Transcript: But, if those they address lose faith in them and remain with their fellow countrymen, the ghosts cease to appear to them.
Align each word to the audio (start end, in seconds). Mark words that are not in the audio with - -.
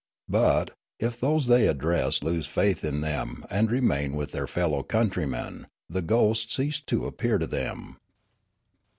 But, 0.27 0.71
if 0.99 1.19
those 1.19 1.45
they 1.45 1.67
address 1.67 2.23
lose 2.23 2.47
faith 2.47 2.83
in 2.83 3.01
them 3.01 3.45
and 3.51 3.69
remain 3.69 4.13
with 4.15 4.31
their 4.31 4.47
fellow 4.47 4.81
countrymen, 4.81 5.67
the 5.87 6.01
ghosts 6.01 6.55
cease 6.55 6.79
to 6.79 7.05
appear 7.05 7.37
to 7.37 7.45
them. 7.45 7.99